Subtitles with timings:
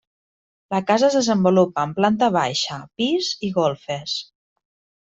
[0.73, 4.19] La casa es desenvolupa en planta baixa, pis i golfes.